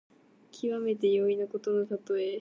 [0.49, 2.29] きわめて容易なことのたとえ。